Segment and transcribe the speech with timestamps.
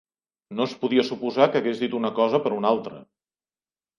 [0.59, 2.97] No es podia suposar que hagués dit una cosa per una altra.